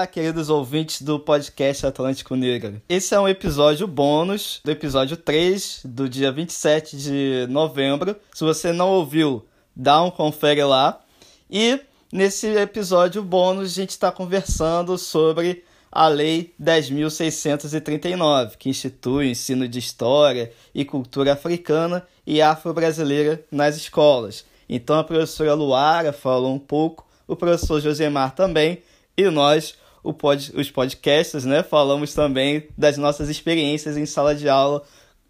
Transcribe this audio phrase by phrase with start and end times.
[0.00, 2.80] Olá, queridos ouvintes do podcast Atlântico Negro.
[2.88, 8.16] Esse é um episódio bônus do episódio 3 do dia 27 de novembro.
[8.32, 9.44] Se você não ouviu,
[9.76, 11.02] dá um confere lá.
[11.50, 11.78] E
[12.10, 19.68] nesse episódio bônus a gente está conversando sobre a Lei 10.639, que institui o ensino
[19.68, 24.46] de história e cultura africana e afro-brasileira nas escolas.
[24.66, 28.82] Então a professora Luara falou um pouco, o professor Josemar também,
[29.14, 29.74] e nós,
[30.12, 34.82] pod, os podcasts, né, falamos também das nossas experiências em sala de aula,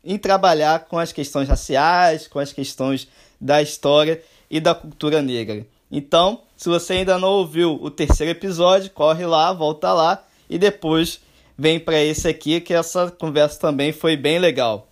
[0.05, 3.09] em trabalhar com as questões raciais, com as questões
[3.41, 5.67] da história e da cultura negra.
[5.91, 11.21] Então, se você ainda não ouviu o terceiro episódio, corre lá, volta lá e depois
[11.59, 14.90] vem para esse aqui, que essa conversa também foi bem legal.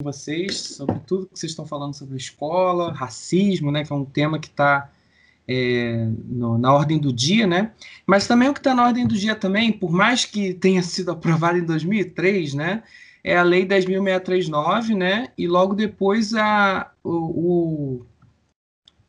[0.00, 4.38] Vocês sobre tudo que vocês estão falando sobre escola, racismo, né, que é um tema
[4.38, 4.88] que está
[5.48, 7.72] é, na ordem do dia, né?
[8.06, 11.10] Mas também o que está na ordem do dia também, por mais que tenha sido
[11.10, 12.84] aprovado em 2003, né?
[13.24, 15.32] É a Lei 10.639, né?
[15.36, 18.06] E logo depois a o, o,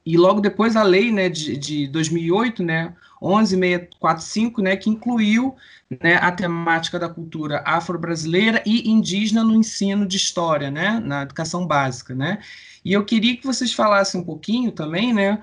[0.03, 2.95] e logo depois a lei, né, de, de 2008, né?
[3.21, 5.55] 11645, né, que incluiu
[6.01, 11.65] né, a temática da cultura afro-brasileira e indígena no ensino de história, né, na educação
[11.65, 12.39] básica, né.
[12.83, 15.41] E eu queria que vocês falassem um pouquinho também, né,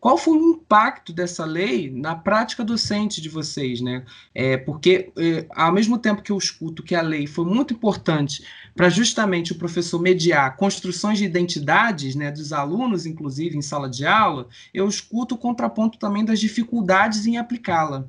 [0.00, 4.04] qual foi o impacto dessa lei na prática docente de vocês, né?
[4.34, 8.42] É, porque, é, ao mesmo tempo que eu escuto que a lei foi muito importante
[8.74, 14.06] para justamente o professor mediar construções de identidades né, dos alunos, inclusive em sala de
[14.06, 18.08] aula, eu escuto o contraponto também das dificuldades em aplicá-la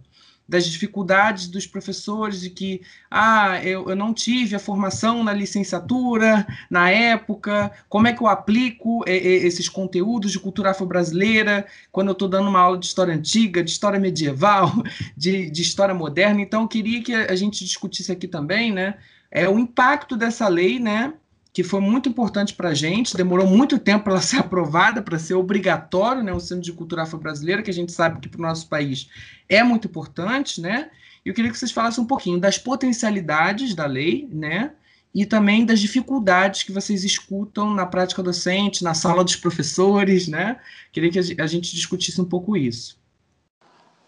[0.52, 6.45] das dificuldades dos professores de que ah, eu, eu não tive a formação na licenciatura
[6.69, 12.09] na época, como é que eu aplico e, e, esses conteúdos de cultura afro-brasileira quando
[12.09, 14.73] eu estou dando uma aula de história antiga, de história medieval,
[15.15, 16.42] de, de história moderna.
[16.42, 18.95] Então, eu queria que a gente discutisse aqui também né,
[19.31, 21.14] é, o impacto dessa lei, né,
[21.54, 25.20] que foi muito importante para a gente, demorou muito tempo para ela ser aprovada, para
[25.20, 28.42] ser obrigatório, né, o ensino de cultura afro-brasileira, que a gente sabe que para o
[28.44, 29.10] nosso país
[29.50, 30.89] é muito importante, né?
[31.26, 34.72] E eu queria que vocês falassem um pouquinho das potencialidades da lei, né?
[35.14, 40.58] E também das dificuldades que vocês escutam na prática docente, na sala dos professores, né?
[40.92, 42.98] Queria que a gente discutisse um pouco isso.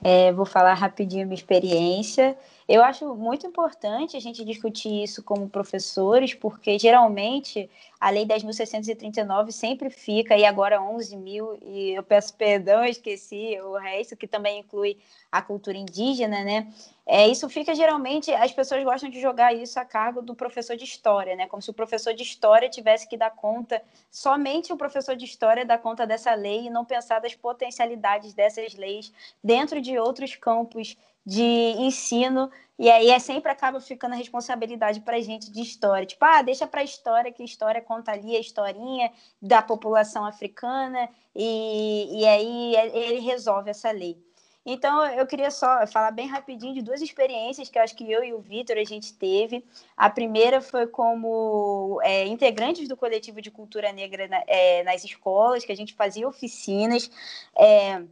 [0.02, 2.38] É, vou falar rapidinho a minha experiência.
[2.68, 7.70] Eu acho muito importante a gente discutir isso como professores, porque geralmente
[8.00, 13.58] a Lei 10.639 sempre fica, e agora 11 mil, e eu peço perdão, eu esqueci
[13.62, 14.98] o resto, que também inclui
[15.32, 16.74] a cultura indígena, né?
[17.06, 20.86] É, isso fica geralmente, as pessoas gostam de jogar isso a cargo do professor de
[20.86, 21.48] história, né?
[21.48, 25.66] Como se o professor de história tivesse que dar conta, somente o professor de história
[25.66, 29.12] dá conta dessa lei e não pensar das potencialidades dessas leis
[29.44, 35.18] dentro de outros campos de ensino, e aí é sempre acaba ficando a responsabilidade para
[35.18, 36.06] a gente de história.
[36.06, 39.12] Tipo, ah, deixa para a história, que a história conta ali a historinha
[39.42, 44.18] da população africana, e, e aí ele resolve essa lei.
[44.66, 48.24] Então, eu queria só falar bem rapidinho de duas experiências que eu acho que eu
[48.24, 49.64] e o Vitor a gente teve.
[49.96, 55.66] A primeira foi como é, integrantes do coletivo de cultura negra na, é, nas escolas,
[55.66, 57.12] que a gente fazia oficinas.
[57.58, 58.04] É,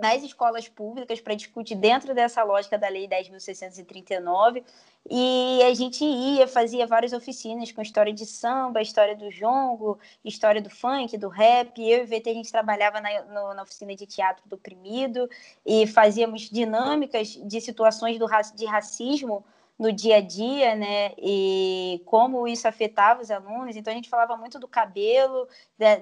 [0.00, 4.62] nas escolas públicas para discutir dentro dessa lógica da Lei 10.639
[5.08, 10.60] e a gente ia, fazia várias oficinas com história de samba, história do jongo, história
[10.60, 11.78] do funk, do rap.
[11.78, 15.28] Eu e o VT a gente trabalhava na, no, na oficina de teatro do oprimido
[15.64, 19.44] e fazíamos dinâmicas de situações do, de racismo
[19.78, 21.12] no dia a dia, né?
[21.18, 23.76] E como isso afetava os alunos.
[23.76, 25.46] Então a gente falava muito do cabelo,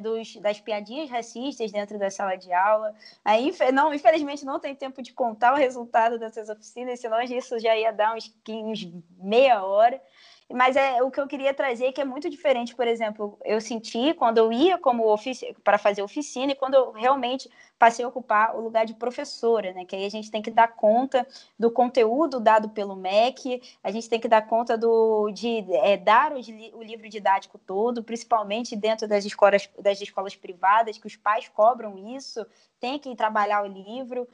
[0.01, 2.95] dos, das piadinhas racistas dentro da sala de aula.
[3.25, 7.77] Aí, não, infelizmente, não tem tempo de contar o resultado dessas oficinas, senão isso já
[7.77, 8.89] ia dar uns, uns
[9.19, 10.01] meia hora.
[10.53, 14.13] Mas é o que eu queria trazer que é muito diferente, por exemplo, eu senti
[14.13, 15.05] quando eu ia como
[15.65, 17.51] para fazer oficina e quando eu realmente
[17.85, 19.85] passei a ocupar o lugar de professora, né?
[19.85, 21.27] Que aí a gente tem que dar conta
[21.59, 26.33] do conteúdo dado pelo MEC, a gente tem que dar conta do de é, dar
[26.33, 26.37] o,
[26.79, 31.99] o, livro didático todo, principalmente dentro das escolas das escolas privadas, que os pais cobram
[32.17, 32.47] isso,
[32.81, 34.27] tem que trabalhar o livro.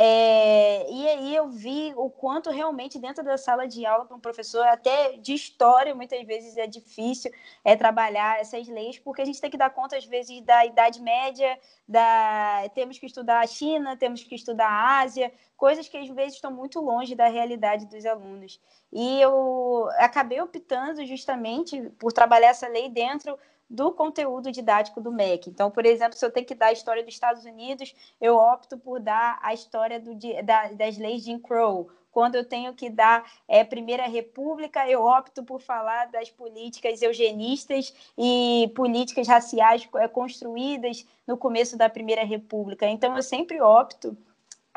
[0.00, 4.20] É, e aí eu vi o quanto realmente dentro da sala de aula para um
[4.20, 7.32] professor, até de história, muitas vezes é difícil
[7.64, 11.02] é trabalhar essas leis, porque a gente tem que dar conta, às vezes, da Idade
[11.02, 12.68] Média, da...
[12.74, 16.50] temos que estudar a China, temos que estudar a Ásia, coisas que às vezes estão
[16.50, 18.60] muito longe da realidade dos alunos.
[18.92, 25.50] E eu acabei optando justamente por trabalhar essa lei dentro do conteúdo didático do MEC.
[25.50, 28.78] Então, por exemplo, se eu tenho que dar a história dos Estados Unidos, eu opto
[28.78, 31.90] por dar a história do, da, das leis de Crow.
[32.10, 37.94] Quando eu tenho que dar é, Primeira República, eu opto por falar das políticas eugenistas
[38.16, 42.86] e políticas raciais é, construídas no começo da Primeira República.
[42.86, 44.16] Então, eu sempre opto,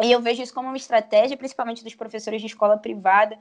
[0.01, 3.37] e eu vejo isso como uma estratégia, principalmente dos professores de escola privada,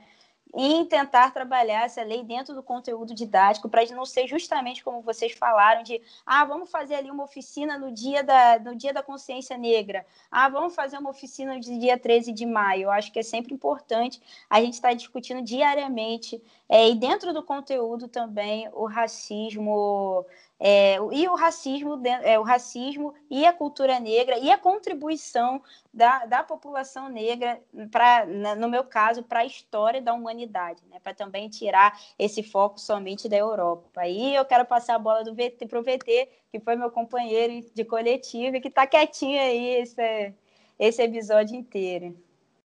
[0.55, 5.33] em tentar trabalhar essa lei dentro do conteúdo didático, para não ser justamente como vocês
[5.33, 9.57] falaram, de ah, vamos fazer ali uma oficina no dia da, no dia da consciência
[9.57, 12.85] negra, ah, vamos fazer uma oficina no dia 13 de maio.
[12.85, 17.33] Eu acho que é sempre importante a gente estar tá discutindo diariamente, é, e dentro
[17.33, 20.25] do conteúdo também, o racismo
[20.63, 25.63] é, e o racismo, é, o racismo e a cultura negra e a contribuição
[25.93, 27.59] da, da população negra,
[27.91, 30.99] pra, no meu caso, para a história da humanidade, né?
[31.03, 34.03] para também tirar esse foco somente da Europa.
[34.03, 35.33] Aí eu quero passar a bola para
[35.81, 40.35] o VT, que foi meu companheiro de coletivo e que está quietinho aí esse,
[40.79, 42.15] esse episódio inteiro.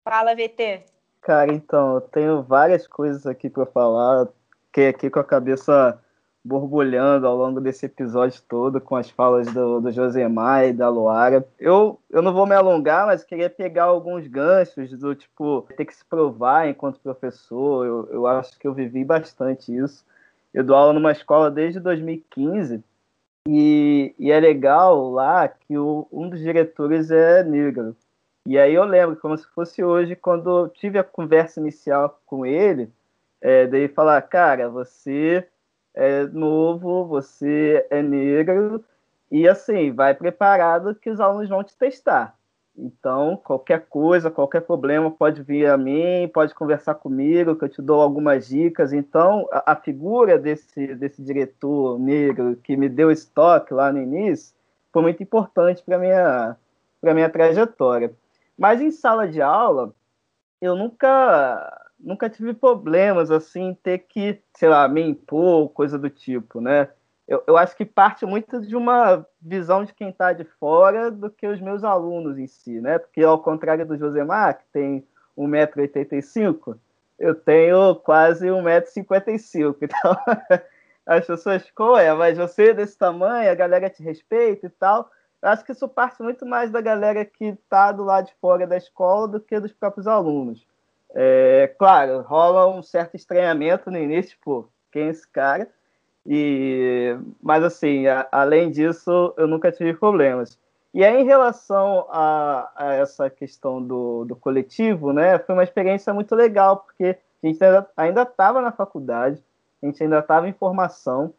[0.04, 0.84] Fala, VT.
[1.22, 4.28] Cara, então, eu tenho várias coisas aqui para falar,
[4.74, 6.03] que aqui com a cabeça
[6.44, 11.48] borbulhando ao longo desse episódio todo com as falas do, do Josemar e da Luara.
[11.58, 15.96] Eu, eu não vou me alongar, mas queria pegar alguns ganchos do tipo ter que
[15.96, 17.86] se provar enquanto professor.
[17.86, 20.06] Eu, eu acho que eu vivi bastante isso.
[20.54, 22.84] Eu dou aula numa escola desde 2015
[23.48, 27.96] e, e é legal lá que o, um dos diretores é negro.
[28.46, 32.46] E aí eu lembro, como se fosse hoje, quando eu tive a conversa inicial com
[32.46, 32.90] ele,
[33.42, 35.48] é, daí falar, cara, você
[35.94, 38.84] é novo, você é negro,
[39.32, 42.36] e assim, vai preparado que os alunos vão te testar.
[42.76, 47.82] Então, qualquer coisa, qualquer problema, pode vir a mim, pode conversar comigo, que eu te
[47.82, 48.92] dou algumas dicas.
[48.92, 54.02] Então, a, a figura desse, desse diretor negro que me deu esse toque lá no
[54.02, 54.56] início
[54.92, 56.58] foi muito importante para a minha,
[57.02, 58.12] minha trajetória.
[58.58, 59.94] Mas em sala de aula,
[60.62, 66.60] eu nunca nunca tive problemas assim ter que, sei lá, me impor, coisa do tipo,
[66.60, 66.90] né?
[67.28, 71.30] Eu, eu acho que parte muito de uma visão de quem está de fora do
[71.30, 73.00] que os meus alunos em si, né?
[73.00, 75.08] Porque ao contrário do Josemar, que tem
[75.38, 76.78] 1,85m,
[77.18, 79.90] eu tenho quase 1,55m.
[81.06, 84.70] Então, as pessoas ficam, é, mas você é desse tamanho, a galera te respeita e
[84.70, 85.10] tal.
[85.42, 88.66] Eu acho que isso parte muito mais da galera que está do lado de fora
[88.66, 90.66] da escola do que dos próprios alunos.
[91.14, 95.70] É, claro, rola um certo estranhamento no início, pô, quem é esse cara?
[96.26, 100.58] E, mas assim, a, além disso, eu nunca tive problemas.
[100.94, 106.14] E aí, em relação a, a essa questão do, do, coletivo, né, foi uma experiência
[106.14, 107.60] muito legal, porque a gente
[107.98, 109.44] ainda estava na faculdade,
[109.82, 111.34] a gente ainda estava em formação,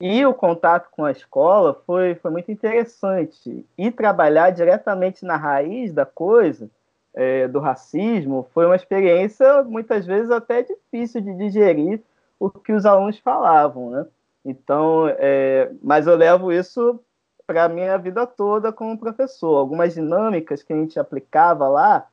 [0.00, 3.64] e o contato com a escola foi, foi muito interessante.
[3.78, 6.70] E trabalhar diretamente na raiz da coisa,
[7.16, 12.02] é, do racismo foi uma experiência muitas vezes até difícil de digerir
[12.38, 14.06] o que os alunos falavam, né?
[14.44, 17.00] Então, é, mas eu levo isso
[17.46, 19.56] para a minha vida toda como professor.
[19.56, 22.06] Algumas dinâmicas que a gente aplicava lá,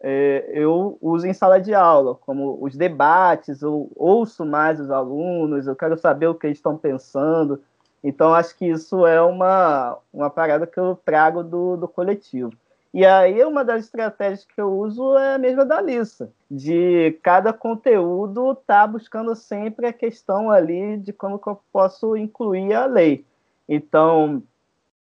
[0.00, 5.66] é, eu uso em sala de aula, como os debates, eu ouço mais os alunos,
[5.66, 7.62] eu quero saber o que eles estão pensando.
[8.04, 12.52] Então, acho que isso é uma, uma parada que eu trago do, do coletivo.
[12.92, 17.52] E aí, uma das estratégias que eu uso é a mesma da Lissa, de cada
[17.52, 23.24] conteúdo tá buscando sempre a questão ali de como que eu posso incluir a lei.
[23.68, 24.42] Então,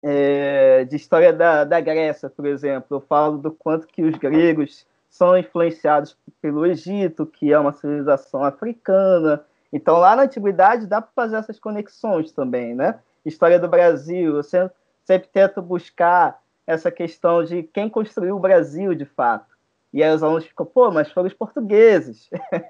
[0.02, 4.86] é, de história da, da Grécia, por exemplo, eu falo do quanto que os gregos
[5.10, 9.44] são influenciados pelo Egito, que é uma civilização africana.
[9.72, 12.98] Então, lá na antiguidade, dá para fazer essas conexões também, né?
[13.24, 14.74] História do Brasil, eu sempre,
[15.04, 19.54] sempre tento buscar essa questão de quem construiu o Brasil de fato.
[19.92, 22.28] E aí os alunos ficam, pô, mas foram os portugueses.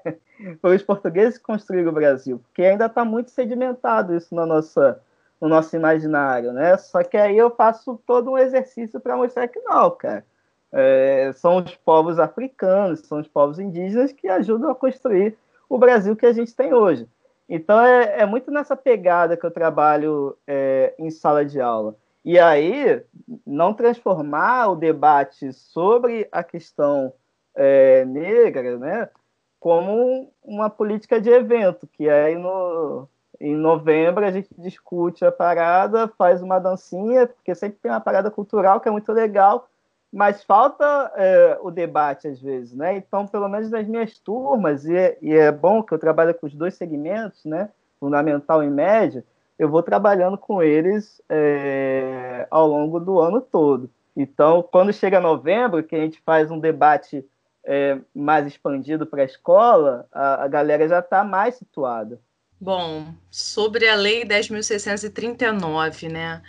[0.61, 5.01] foram os portugueses que construíram o Brasil, porque ainda está muito sedimentado isso na nossa,
[5.41, 6.77] no nosso imaginário, né?
[6.77, 10.23] Só que aí eu faço todo um exercício para mostrar que não, cara.
[10.71, 15.35] É, são os povos africanos, são os povos indígenas que ajudam a construir
[15.69, 17.07] o Brasil que a gente tem hoje.
[17.47, 21.95] Então é, é muito nessa pegada que eu trabalho é, em sala de aula.
[22.25, 23.03] E aí,
[23.45, 27.13] não transformar o debate sobre a questão
[27.55, 29.09] é, negra né,
[29.59, 33.07] como uma política de evento, que aí no,
[33.39, 38.31] em novembro a gente discute a parada, faz uma dancinha, porque sempre tem uma parada
[38.31, 39.69] cultural que é muito legal,
[40.11, 42.97] mas falta é, o debate às vezes, né?
[42.97, 46.47] Então, pelo menos nas minhas turmas, e é, e é bom que eu trabalho com
[46.47, 47.69] os dois segmentos, né?
[47.99, 49.23] Fundamental e médio,
[49.57, 53.89] eu vou trabalhando com eles é, ao longo do ano todo.
[54.15, 57.25] Então, quando chega novembro, que a gente faz um debate
[57.63, 62.19] é, mais expandido para a escola, a galera já está mais situada.
[62.59, 66.41] Bom, sobre a Lei 10.639, né?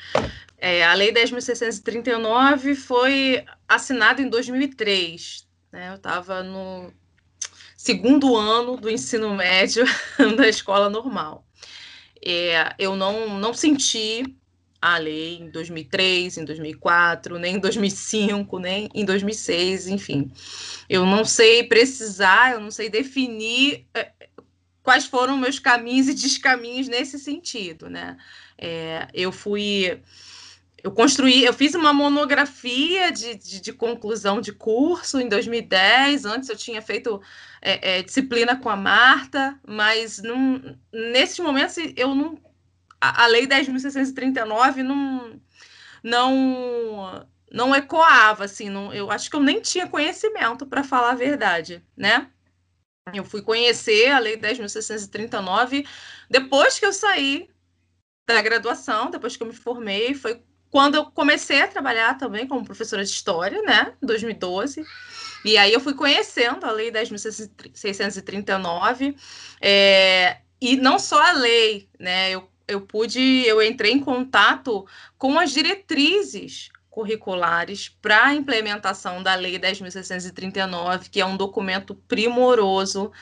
[0.56, 5.46] É, a Lei 10.639 foi assinada em 2003.
[5.72, 5.90] Né?
[5.90, 6.92] Eu estava no
[7.76, 9.84] segundo ano do ensino médio
[10.36, 11.46] da escola normal.
[12.25, 14.25] É, eu não, não senti
[14.80, 20.30] a lei em 2003, em 2004, nem em 2005, nem em 2006, enfim.
[20.88, 24.12] Eu não sei precisar, eu não sei definir é,
[24.82, 28.16] quais foram meus caminhos e descaminhos nesse sentido, né?
[28.56, 30.00] É, eu fui
[30.83, 36.25] eu construí, eu fiz uma monografia de, de, de, conclusão de curso em 2010.
[36.25, 37.21] Antes eu tinha feito
[37.61, 42.38] é, é, disciplina com a Marta, mas num, nesses momentos eu não.
[43.00, 45.40] A, a Lei 10.639 não,
[46.02, 51.16] não, não ecoava, assim, não, eu acho que eu nem tinha conhecimento, para falar a
[51.16, 52.30] verdade, né?
[53.14, 55.87] Eu fui conhecer a Lei 10.639
[56.30, 57.49] depois que eu saí
[58.26, 62.64] da graduação, depois que eu me formei, foi quando eu comecei a trabalhar também como
[62.64, 64.85] professora de história, né, em 2012.
[65.44, 69.14] E aí eu fui conhecendo a Lei 10.639,
[69.61, 75.38] é, e não só a lei, né, eu, eu pude, eu entrei em contato com
[75.38, 83.12] as diretrizes curriculares para a implementação da Lei 10.639, que é um documento primoroso,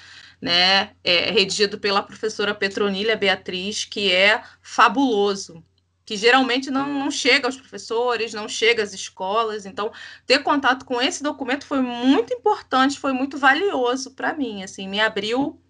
[0.40, 5.64] né, é, redigido pela professora Petronília Beatriz, que é fabuloso
[6.04, 9.66] que geralmente não, não chega aos professores, não chega às escolas.
[9.66, 9.92] Então,
[10.26, 14.62] ter contato com esse documento foi muito importante, foi muito valioso para mim.
[14.62, 15.60] Assim, me abriu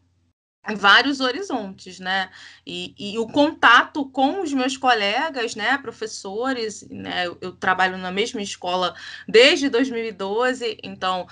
[0.73, 2.31] vários horizontes, né?
[2.67, 7.27] E, e, o contato com os meus colegas, né, professores, né?
[7.27, 8.95] Eu, eu trabalho na mesma escola
[9.29, 11.27] desde 2012, então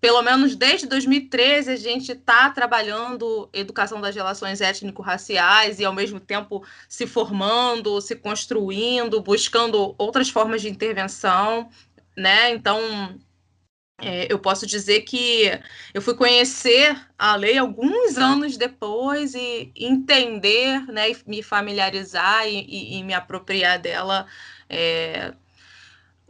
[0.00, 6.20] pelo menos desde 2013, a gente está trabalhando educação das relações étnico-raciais e, ao mesmo
[6.20, 11.68] tempo, se formando, se construindo, buscando outras formas de intervenção,
[12.16, 12.50] né?
[12.50, 13.18] Então,
[14.00, 15.50] é, eu posso dizer que
[15.92, 22.60] eu fui conhecer a lei alguns anos depois e entender, né, e me familiarizar e,
[22.60, 24.26] e, e me apropriar dela.
[24.68, 25.34] É,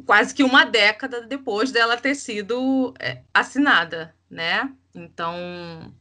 [0.04, 4.70] quase que uma década depois dela ter sido é, assinada, né?
[4.94, 5.92] Então,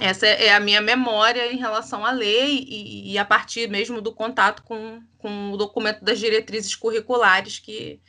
[0.00, 4.12] essa é a minha memória em relação à lei e, e, a partir mesmo do
[4.12, 8.00] contato com, com o documento das diretrizes curriculares, que,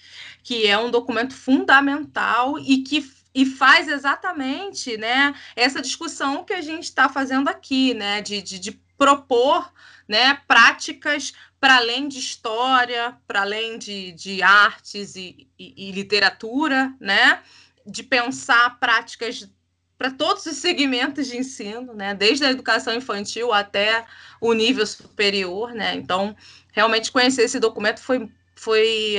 [0.43, 3.03] que é um documento fundamental e que
[3.35, 8.57] e faz exatamente né, essa discussão que a gente está fazendo aqui, né, de, de,
[8.57, 9.71] de propor
[10.07, 16.93] né, práticas para além de história, para além de, de artes e, e, e, literatura,
[16.99, 17.41] né,
[17.85, 19.49] de pensar práticas
[19.97, 24.05] para todos os segmentos de ensino, né, desde a educação infantil até
[24.39, 25.95] o nível superior, né.
[25.95, 26.35] Então,
[26.71, 29.17] realmente conhecer esse documento foi foi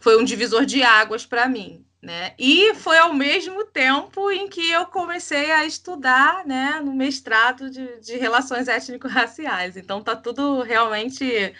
[0.00, 2.34] foi um divisor de águas para mim, né?
[2.38, 8.00] E foi ao mesmo tempo em que eu comecei a estudar né, no mestrado de,
[8.00, 9.76] de relações étnico-raciais.
[9.76, 11.54] Então tá tudo realmente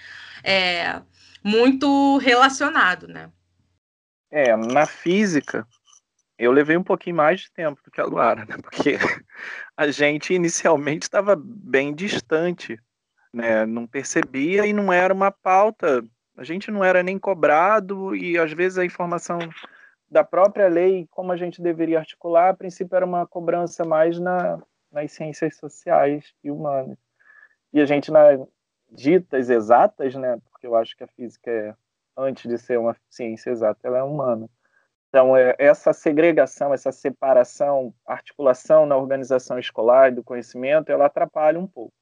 [0.45, 1.03] é,
[1.43, 3.31] muito relacionado, né?
[4.31, 5.67] É, na física,
[6.39, 8.57] eu levei um pouquinho mais de tempo do que a Luara, né?
[8.63, 8.97] Porque
[9.77, 12.79] a gente inicialmente estava bem distante,
[13.33, 13.67] né?
[13.67, 16.05] Não percebia e não era uma pauta.
[16.37, 19.41] A gente não era nem cobrado e às vezes a informação
[20.11, 24.61] da própria lei, como a gente deveria articular, a princípio era uma cobrança mais na,
[24.91, 26.99] nas ciências sociais e humanas.
[27.73, 28.41] E a gente, nas
[28.91, 31.75] ditas exatas, né, porque eu acho que a física é,
[32.17, 34.49] antes de ser uma ciência exata, ela é humana.
[35.09, 41.67] Então, é, essa segregação, essa separação, articulação na organização escolar do conhecimento, ela atrapalha um
[41.67, 41.95] pouco.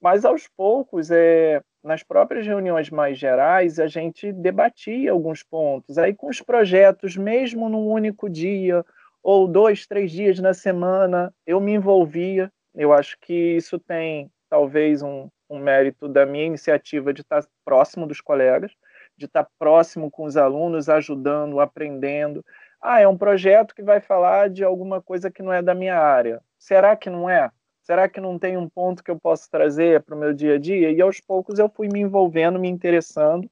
[0.00, 5.96] Mas, aos poucos, é, nas próprias reuniões mais gerais, a gente debatia alguns pontos.
[5.96, 8.84] Aí, com os projetos, mesmo num único dia,
[9.22, 12.52] ou dois, três dias na semana, eu me envolvia.
[12.74, 18.06] Eu acho que isso tem, talvez, um, um mérito da minha iniciativa de estar próximo
[18.06, 18.70] dos colegas,
[19.16, 22.44] de estar próximo com os alunos, ajudando, aprendendo.
[22.82, 25.98] Ah, é um projeto que vai falar de alguma coisa que não é da minha
[25.98, 26.40] área.
[26.58, 27.50] Será que não é?
[27.88, 30.58] Será que não tem um ponto que eu posso trazer para o meu dia a
[30.58, 30.90] dia?
[30.90, 33.50] E aos poucos eu fui me envolvendo, me interessando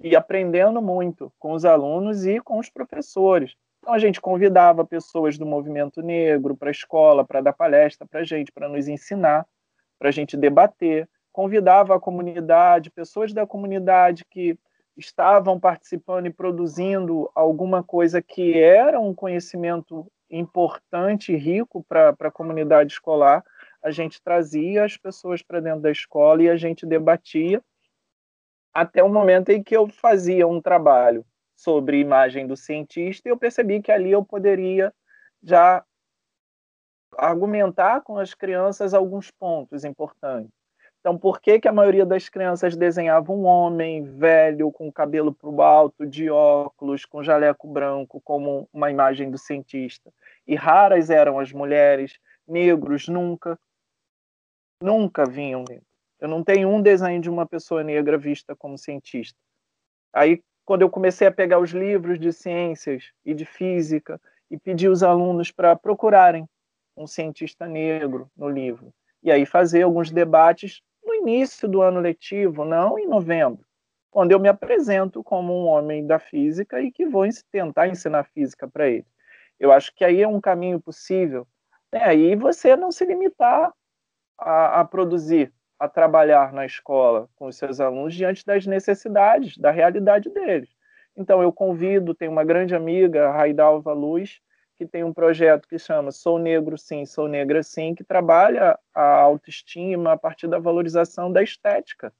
[0.00, 3.56] e aprendendo muito com os alunos e com os professores.
[3.78, 8.20] Então a gente convidava pessoas do movimento negro para a escola, para dar palestra para
[8.20, 9.46] a gente, para nos ensinar,
[9.98, 11.06] para a gente debater.
[11.30, 14.58] convidava a comunidade, pessoas da comunidade que
[14.96, 22.30] estavam participando e produzindo alguma coisa que era um conhecimento importante e rico para a
[22.30, 23.44] comunidade escolar,
[23.82, 27.62] a gente trazia as pessoas para dentro da escola e a gente debatia
[28.72, 31.24] até o momento em que eu fazia um trabalho
[31.56, 34.92] sobre imagem do cientista e eu percebi que ali eu poderia
[35.42, 35.84] já
[37.16, 40.52] argumentar com as crianças alguns pontos importantes.
[41.00, 45.48] Então, por que, que a maioria das crianças desenhava um homem velho, com cabelo para
[45.48, 50.12] o alto, de óculos, com jaleco branco, como uma imagem do cientista?
[50.46, 53.58] E raras eram as mulheres, negros nunca.
[54.82, 55.64] Nunca vinham.
[56.20, 59.38] Eu não tenho um desenho de uma pessoa negra vista como cientista.
[60.12, 64.20] Aí, quando eu comecei a pegar os livros de ciências e de física
[64.50, 66.48] e pedir os alunos para procurarem
[66.96, 68.92] um cientista negro no livro,
[69.22, 73.64] e aí fazer alguns debates no início do ano letivo, não em novembro,
[74.10, 78.68] quando eu me apresento como um homem da física e que vou tentar ensinar física
[78.68, 79.06] para ele.
[79.58, 81.46] Eu acho que aí é um caminho possível.
[81.92, 82.36] Né?
[82.36, 83.72] Você não se limitar
[84.38, 89.70] a, a produzir, a trabalhar na escola com os seus alunos diante das necessidades, da
[89.70, 90.68] realidade deles.
[91.16, 94.40] Então, eu convido, tenho uma grande amiga, Raidalva Luz,
[94.76, 99.16] que tem um projeto que chama Sou Negro Sim, Sou Negra Sim, que trabalha a
[99.16, 102.12] autoestima a partir da valorização da estética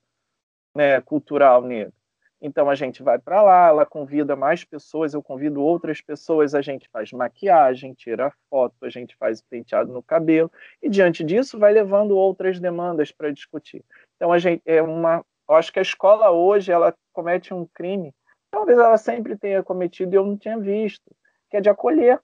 [0.74, 1.92] né, cultural negra.
[2.40, 6.62] Então a gente vai para lá, ela convida mais pessoas, eu convido outras pessoas, a
[6.62, 11.72] gente faz maquiagem, tira foto, a gente faz penteado no cabelo e diante disso vai
[11.72, 13.84] levando outras demandas para discutir.
[14.16, 18.14] Então a gente é uma, eu acho que a escola hoje ela comete um crime,
[18.50, 21.10] talvez ela sempre tenha cometido e eu não tinha visto,
[21.50, 22.20] que é de acolher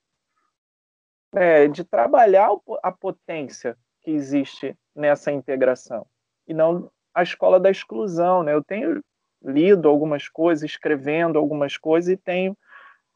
[1.34, 2.50] é, de trabalhar
[2.82, 6.06] a potência que existe nessa integração
[6.46, 8.42] e não a escola da exclusão.
[8.42, 8.54] Né?
[8.54, 9.02] Eu tenho
[9.44, 12.56] lido algumas coisas, escrevendo algumas coisas e tenho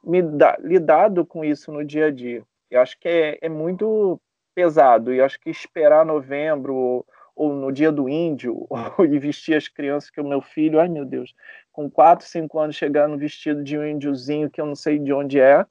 [0.05, 2.43] me da, lidado com isso no dia a dia.
[2.71, 4.21] Eu acho que é, é muito
[4.55, 8.67] pesado e acho que esperar novembro ou, ou no dia do índio
[8.99, 11.35] ou, e vestir as crianças que o meu filho, ai meu Deus,
[11.73, 15.41] com 4, 5 anos chegando vestido de um índiozinho que eu não sei de onde
[15.41, 15.65] é,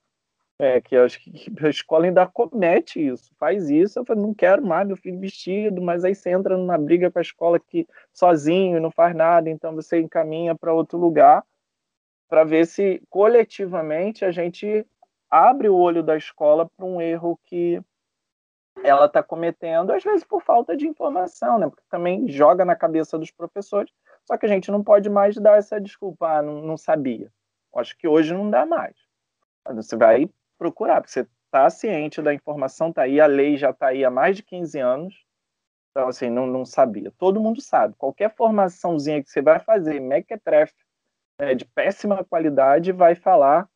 [0.59, 3.99] é, que acho que a escola ainda comete isso, faz isso.
[3.99, 7.19] Eu falei, não quero mais meu filho vestido, mas aí você entra numa briga com
[7.19, 11.43] a escola que sozinho não faz nada, então você encaminha para outro lugar
[12.27, 14.85] para ver se coletivamente a gente
[15.29, 17.81] abre o olho da escola para um erro que
[18.83, 21.69] ela está cometendo, às vezes por falta de informação, né?
[21.69, 23.91] Porque também joga na cabeça dos professores.
[24.25, 27.31] Só que a gente não pode mais dar essa desculpa, ah, não, não sabia.
[27.75, 28.95] Acho que hoje não dá mais.
[29.73, 33.87] Você vai procurar, porque você está ciente da informação, está aí, a lei já está
[33.87, 35.27] aí há mais de 15 anos,
[35.91, 37.11] então, assim, não, não sabia.
[37.17, 37.95] Todo mundo sabe.
[37.97, 40.75] Qualquer formaçãozinha que você vai fazer, mequetrefe,
[41.39, 43.67] é, de péssima qualidade, vai falar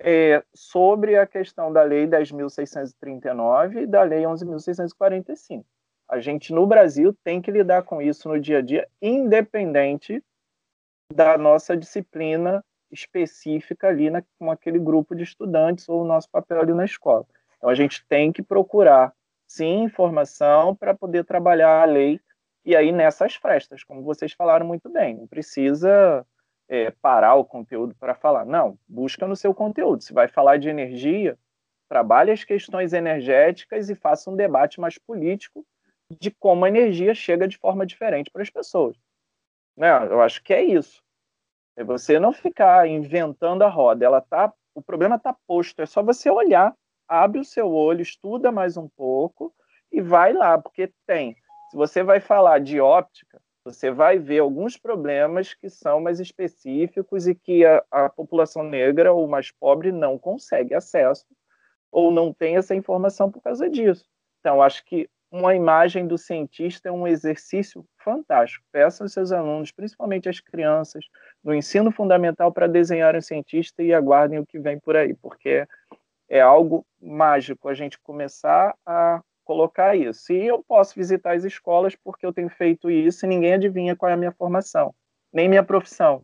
[0.00, 5.64] é, sobre a questão da Lei 10.639 e da Lei 11.645.
[6.08, 10.20] A gente, no Brasil, tem que lidar com isso no dia a dia, independente
[11.12, 16.60] da nossa disciplina específica ali na, com aquele grupo de estudantes ou o nosso papel
[16.60, 17.26] ali na escola.
[17.56, 19.12] Então a gente tem que procurar,
[19.46, 22.20] sim, informação para poder trabalhar a lei
[22.64, 26.26] e aí nessas frestas, como vocês falaram muito bem, não precisa
[26.68, 30.02] é, parar o conteúdo para falar, não, busca no seu conteúdo.
[30.02, 31.38] Se vai falar de energia,
[31.88, 35.66] trabalhe as questões energéticas e faça um debate mais político
[36.20, 38.96] de como a energia chega de forma diferente para as pessoas.
[39.76, 39.88] Né?
[40.06, 41.02] Eu acho que é isso.
[41.80, 44.04] É você não ficar inventando a roda.
[44.04, 45.80] Ela tá, o problema está posto.
[45.80, 46.74] É só você olhar,
[47.08, 49.50] abre o seu olho, estuda mais um pouco
[49.90, 51.34] e vai lá, porque tem.
[51.70, 57.26] Se você vai falar de óptica, você vai ver alguns problemas que são mais específicos
[57.26, 61.24] e que a, a população negra ou mais pobre não consegue acesso
[61.90, 64.04] ou não tem essa informação por causa disso.
[64.40, 68.64] Então, acho que uma imagem do cientista é um exercício fantástico.
[68.72, 71.04] Peçam aos seus alunos, principalmente as crianças,
[71.42, 75.66] no ensino fundamental, para desenhar um cientista e aguardem o que vem por aí, porque
[76.28, 80.32] é algo mágico a gente começar a colocar isso.
[80.32, 84.10] E eu posso visitar as escolas porque eu tenho feito isso e ninguém adivinha qual
[84.10, 84.94] é a minha formação,
[85.32, 86.22] nem minha profissão.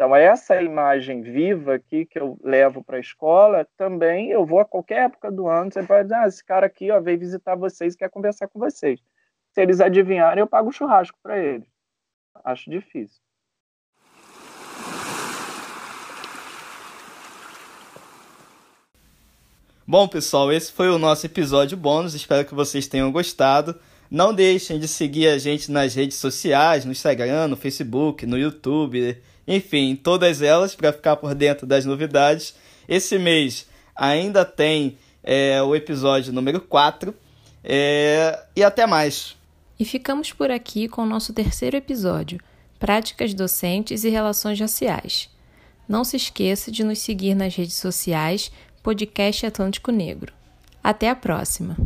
[0.00, 4.64] Então, essa imagem viva aqui que eu levo para a escola, também eu vou a
[4.64, 7.94] qualquer época do ano, você pode dizer, ah, esse cara aqui ó, veio visitar vocês
[7.94, 8.98] quer conversar com vocês.
[9.52, 11.68] Se eles adivinharem, eu pago um churrasco para eles.
[12.42, 13.20] Acho difícil.
[19.86, 22.14] Bom, pessoal, esse foi o nosso episódio bônus.
[22.14, 23.78] Espero que vocês tenham gostado.
[24.10, 29.20] Não deixem de seguir a gente nas redes sociais, no Instagram, no Facebook, no YouTube,
[29.50, 32.54] enfim, todas elas para ficar por dentro das novidades.
[32.88, 37.12] Esse mês ainda tem é, o episódio número 4.
[37.64, 39.36] É, e até mais.
[39.78, 42.38] E ficamos por aqui com o nosso terceiro episódio:
[42.78, 45.28] Práticas Docentes e Relações Raciais.
[45.88, 48.52] Não se esqueça de nos seguir nas redes sociais,
[48.84, 50.32] Podcast Atlântico Negro.
[50.82, 51.76] Até a próxima!